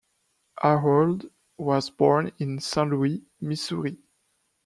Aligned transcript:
Harold 0.63 1.27
was 1.57 1.91
born 1.91 2.31
in 2.39 2.59
Saint 2.59 2.89
Louis, 2.89 3.21
Missouri. 3.39 3.99